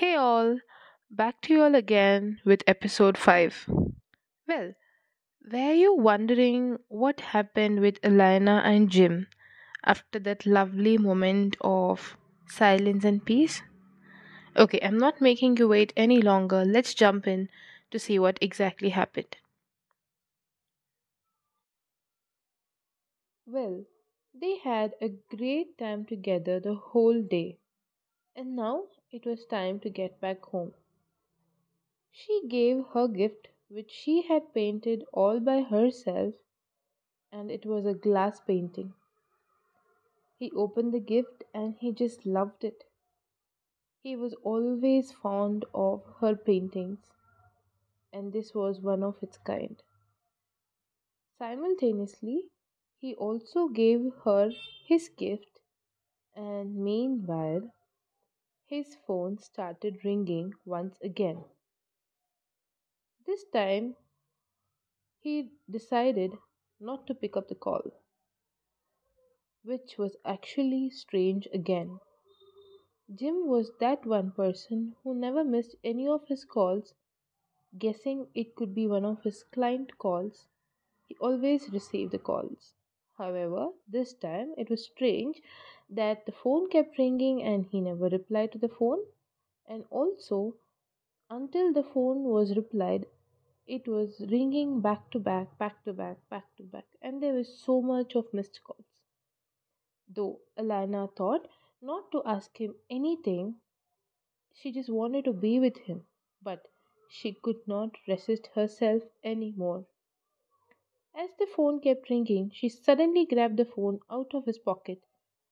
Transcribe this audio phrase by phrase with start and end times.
[0.00, 0.60] Hey all,
[1.10, 3.68] back to you all again with episode 5.
[4.48, 4.72] Well,
[5.52, 9.26] were you wondering what happened with Elena and Jim
[9.84, 12.16] after that lovely moment of
[12.46, 13.60] silence and peace?
[14.56, 16.64] Okay, I'm not making you wait any longer.
[16.64, 17.50] Let's jump in
[17.90, 19.36] to see what exactly happened.
[23.44, 23.84] Well,
[24.32, 27.58] they had a great time together the whole day,
[28.34, 30.72] and now it was time to get back home.
[32.12, 36.34] She gave her gift, which she had painted all by herself,
[37.32, 38.94] and it was a glass painting.
[40.38, 42.84] He opened the gift and he just loved it.
[44.02, 46.98] He was always fond of her paintings,
[48.12, 49.82] and this was one of its kind.
[51.38, 52.44] Simultaneously,
[52.98, 54.50] he also gave her
[54.86, 55.60] his gift,
[56.34, 57.72] and meanwhile,
[58.70, 61.44] his phone started ringing once again.
[63.26, 63.96] This time,
[65.18, 66.38] he decided
[66.78, 67.82] not to pick up the call,
[69.64, 71.98] which was actually strange again.
[73.12, 76.94] Jim was that one person who never missed any of his calls,
[77.76, 80.46] guessing it could be one of his client calls.
[81.08, 82.74] He always received the calls.
[83.18, 85.42] However, this time it was strange
[85.90, 89.00] that the phone kept ringing and he never replied to the phone,
[89.66, 90.56] and also
[91.28, 93.06] until the phone was replied
[93.66, 97.58] it was ringing back to back, back to back, back to back, and there was
[97.58, 98.84] so much of missed calls.
[100.08, 101.48] Though Alana thought
[101.80, 103.60] not to ask him anything,
[104.52, 106.06] she just wanted to be with him,
[106.42, 106.66] but
[107.08, 109.86] she could not resist herself any more.
[111.14, 115.02] As the phone kept ringing, she suddenly grabbed the phone out of his pocket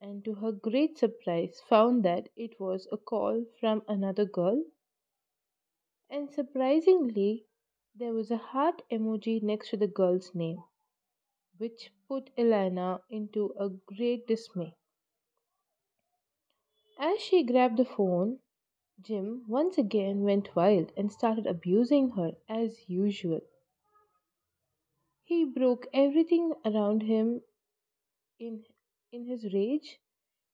[0.00, 4.64] and, to her great surprise, found that it was a call from another girl.
[6.10, 7.46] And surprisingly,
[7.94, 10.62] there was a heart emoji next to the girl's name,
[11.58, 14.74] which put Elena into a great dismay.
[16.98, 18.40] As she grabbed the phone,
[19.00, 23.40] Jim once again went wild and started abusing her as usual.
[25.24, 27.42] He broke everything around him
[28.38, 28.64] in
[29.12, 29.98] in his rage.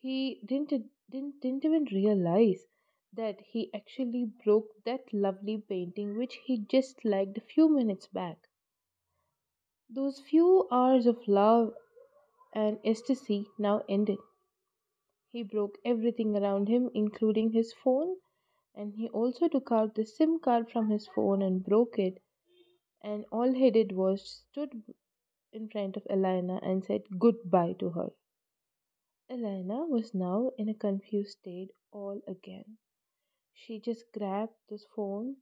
[0.00, 0.70] He didn't
[1.10, 2.66] didn't, didn't even realize
[3.12, 8.48] that he actually broke that lovely painting which he just liked a few minutes back.
[9.90, 11.74] Those few hours of love
[12.54, 14.18] and ecstasy now ended.
[15.32, 18.16] He broke everything around him, including his phone,
[18.74, 22.22] and he also took out the SIM card from his phone and broke it.
[23.02, 24.82] And all he did was stood
[25.52, 28.12] in front of Elena and said goodbye to her.
[29.30, 32.78] Elena was now in a confused state all again.
[33.52, 35.36] She just grabbed this phone,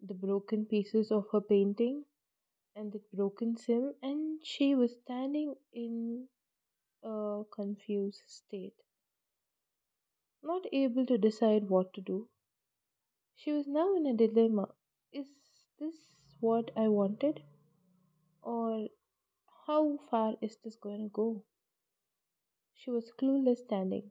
[0.00, 2.06] the broken pieces of her painting,
[2.74, 6.26] and the broken sim, and she was standing in
[7.02, 8.80] a confused state,
[10.42, 12.30] not able to decide what to do.
[13.34, 14.68] She was now in a dilemma.
[15.12, 15.26] Is
[15.78, 15.96] this
[16.40, 17.42] what I wanted?
[18.40, 18.88] Or
[19.66, 21.44] how far is this going to go?
[22.84, 24.10] She was clueless standing,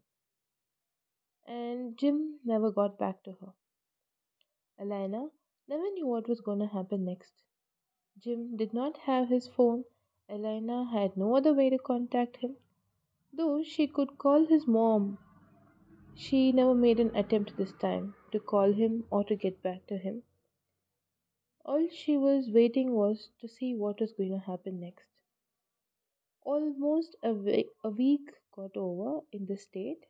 [1.45, 3.51] and Jim never got back to her.
[4.79, 5.27] Elena
[5.67, 7.33] never knew what was going to happen next.
[8.17, 9.83] Jim did not have his phone.
[10.29, 12.55] Elena had no other way to contact him.
[13.33, 15.17] Though she could call his mom,
[16.15, 19.97] she never made an attempt this time to call him or to get back to
[19.97, 20.23] him.
[21.65, 25.09] All she was waiting was to see what was going to happen next.
[26.43, 30.05] Almost a week, a week got over in the state.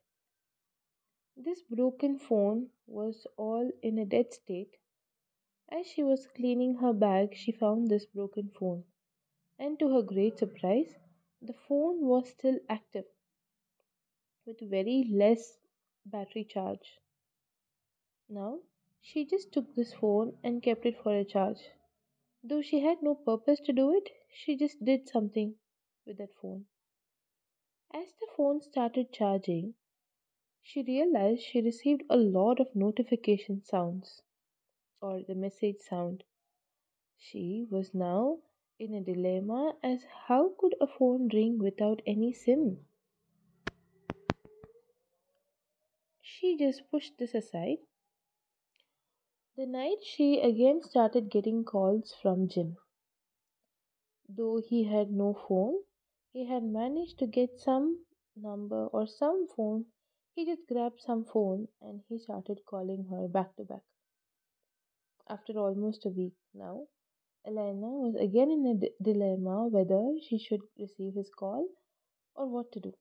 [1.35, 4.78] This broken phone was all in a dead state.
[5.69, 8.84] As she was cleaning her bag, she found this broken phone,
[9.57, 10.96] and to her great surprise,
[11.41, 13.06] the phone was still active
[14.46, 15.58] with very less
[16.05, 16.99] battery charge.
[18.29, 18.59] Now,
[19.02, 21.61] she just took this phone and kept it for a charge.
[22.44, 25.55] Though she had no purpose to do it, she just did something
[26.05, 26.66] with that phone.
[27.93, 29.73] As the phone started charging,
[30.61, 34.22] she realized she received a lot of notification sounds
[35.02, 36.23] or the message sound.
[37.17, 38.40] She was now
[38.79, 42.85] in a dilemma as how could a phone ring without any SIM?
[46.22, 47.79] She just pushed this aside.
[49.58, 52.78] The night she again started getting calls from Jim.
[54.29, 55.84] Though he had no phone,
[56.34, 58.06] he had managed to get some
[58.36, 59.86] number or some phone
[60.34, 63.84] He just grabbed some phone and he started calling her back to back.
[65.28, 66.86] After almost a week now,
[67.46, 71.70] Elena was again in a d- dilemma whether she should receive his call
[72.36, 72.96] or what to do.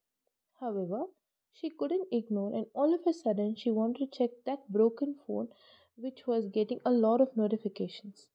[0.61, 1.07] However,
[1.53, 5.49] she couldn't ignore, and all of a sudden, she wanted to check that broken phone
[5.97, 8.29] which was getting a lot of notifications.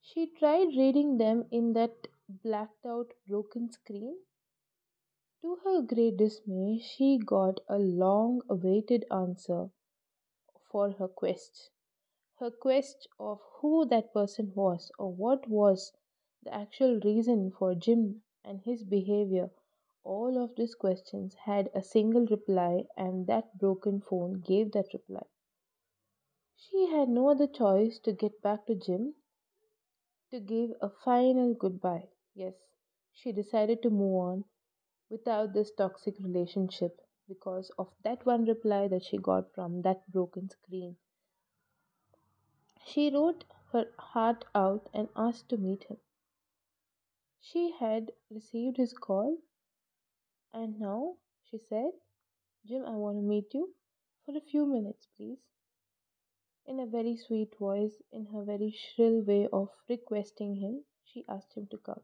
[0.00, 4.18] She tried reading them in that blacked out broken screen.
[5.40, 9.70] To her great dismay, she got a long awaited answer
[10.70, 11.70] for her quest.
[12.38, 15.92] Her quest of who that person was or what was
[16.42, 19.50] the actual reason for Jim and his behavior.
[20.04, 25.26] All of these questions had a single reply, and that broken phone gave that reply.
[26.56, 29.14] She had no other choice to get back to Jim
[30.30, 32.08] to give a final goodbye.
[32.40, 32.54] Yes,
[33.12, 34.44] she decided to move on
[35.10, 40.48] without this toxic relationship because of that one reply that she got from that broken
[40.48, 40.96] screen.
[42.86, 45.96] She wrote her heart out and asked to meet him.
[47.40, 49.38] She had received his call,
[50.52, 51.90] and now she said,
[52.64, 53.74] Jim, I want to meet you
[54.24, 55.40] for a few minutes, please.
[56.66, 61.54] In a very sweet voice, in her very shrill way of requesting him, she asked
[61.54, 62.02] him to come.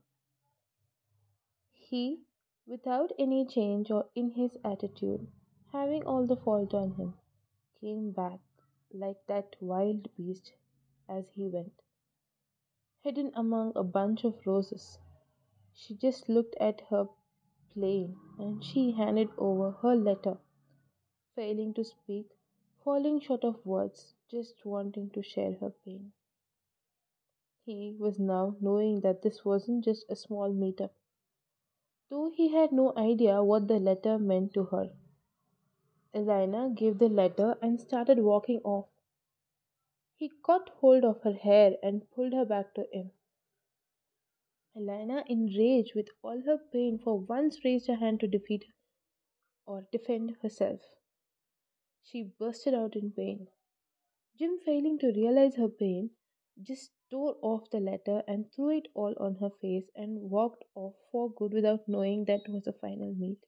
[1.95, 2.25] He,
[2.67, 5.29] without any change or in his attitude,
[5.71, 7.15] having all the fault on him,
[7.81, 8.41] came back
[8.93, 10.55] like that wild beast
[11.09, 11.83] as he went,
[13.03, 14.99] hidden among a bunch of roses.
[15.73, 17.09] She just looked at her
[17.73, 20.39] plain and she handed over her letter,
[21.37, 22.27] failing to speak,
[22.83, 26.13] falling short of words, just wanting to share her pain.
[27.65, 30.91] He was now knowing that this wasn't just a small meetup,
[32.15, 34.89] though he had no idea what the letter meant to her.
[36.15, 38.87] Elena gave the letter and started walking off.
[40.15, 43.11] He caught hold of her hair and pulled her back to him.
[44.77, 48.65] Elena, enraged with all her pain, for once raised her hand to defeat
[49.67, 50.81] or defend herself.
[52.05, 53.49] She bursted out in pain.
[54.39, 56.11] Jim, failing to realize her pain,
[56.63, 60.95] just tore off the letter and threw it all on her face and walked off
[61.13, 63.39] for good without knowing that was a final meet.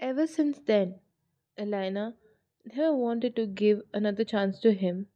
[0.00, 0.96] Ever since then,
[1.56, 2.16] Elena
[2.64, 5.06] never wanted to give another chance to him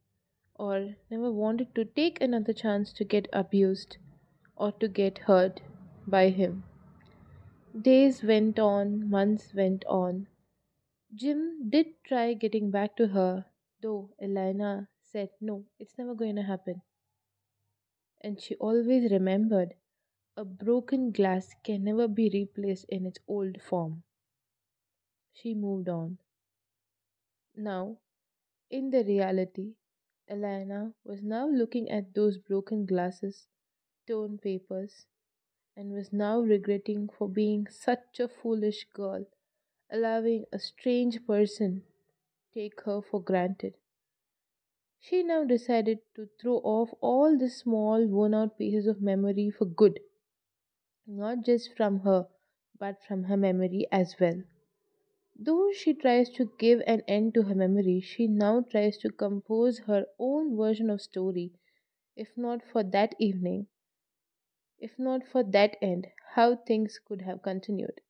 [0.55, 3.97] or never wanted to take another chance to get abused
[4.57, 5.61] or to get hurt
[6.07, 6.63] by him.
[7.89, 10.29] Days went on, months went on.
[11.13, 13.47] Jim did try getting back to her,
[13.83, 16.83] though Elena said no, it's never going to happen.
[18.21, 19.75] And she always remembered
[20.37, 24.05] a broken glass can never be replaced in its old form.
[25.33, 26.19] She moved on.
[27.57, 27.99] Now,
[28.71, 29.75] in the reality,
[30.29, 33.49] Elena was now looking at those broken glasses,
[34.07, 35.07] torn papers,
[35.77, 39.27] and was now regretting for being such a foolish girl,
[39.91, 41.85] allowing a strange person
[42.55, 43.77] take her for granted.
[45.01, 49.65] She now decided to throw off all the small worn out pieces of memory for
[49.65, 49.99] good,
[51.09, 52.29] not just from her,
[52.79, 54.45] but from her memory as well.
[55.39, 59.79] Though she tries to give an end to her memory, she now tries to compose
[59.81, 61.53] her own version of story,
[62.17, 63.69] if not for that evening,
[64.79, 68.01] if not for that end, how things could have continued.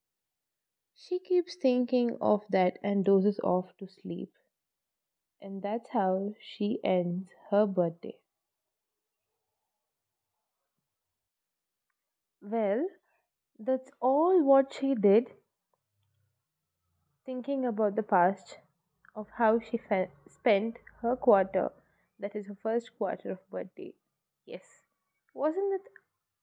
[0.95, 4.31] She keeps thinking of that and dozes off to sleep.
[5.43, 8.21] And that's how she ends her birthday.
[12.43, 12.89] Well,
[13.59, 15.33] that's all what she did
[17.25, 18.59] thinking about the past
[19.15, 21.71] of how she fe- spent her quarter,
[22.19, 23.95] that is her first quarter of birthday.
[24.47, 24.65] Yes,
[25.33, 25.89] wasn't it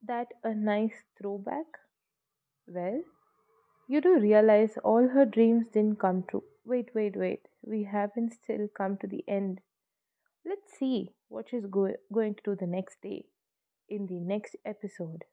[0.01, 1.65] that a nice throwback?
[2.67, 3.03] Well,
[3.87, 6.43] you do realize all her dreams didn't come true.
[6.65, 7.47] Wait, wait, wait.
[7.65, 9.62] We haven't still come to the end.
[10.45, 13.25] Let's see what she's go- going to do the next day
[13.89, 15.24] in the next episode.